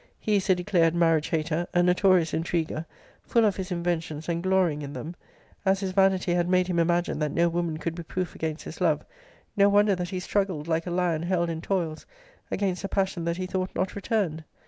[0.19, 2.87] He is a declared marriage hater; a notorious intriguer;
[3.21, 5.15] full of his inventions, and glorying in them.
[5.63, 8.81] As his vanity had made him imagine that no woman could be proof against his
[8.81, 9.05] love,
[9.55, 12.07] no wonder that he struggled like a lion held in toils,*
[12.49, 14.43] against a passion that he thought not returned.